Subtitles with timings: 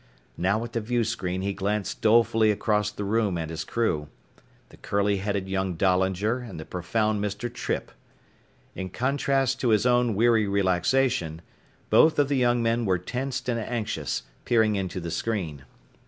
[0.35, 4.07] Now at the viewscreen he glanced dolefully across the room at his crew:
[4.69, 7.53] the curly headed young Dahlinger and the profound Mr.
[7.53, 7.91] Trippe.
[8.73, 11.39] In contrast to his own weary relaxation,
[11.91, 15.65] both of the young men were tensed and anxious, peering into the screen.